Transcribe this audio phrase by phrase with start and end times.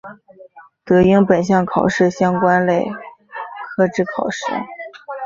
[0.83, 2.89] 得应本项考试相关类
[3.75, 4.43] 科之考试。